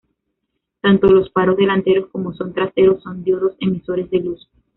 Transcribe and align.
Tanto 0.81 1.05
los 1.11 1.31
faros 1.31 1.57
delanteros 1.57 2.09
como 2.09 2.33
son 2.33 2.53
traseros 2.55 3.03
son 3.03 3.23
diodos 3.23 3.55
emisores 3.59 4.09
de 4.09 4.17
luz. 4.21 4.49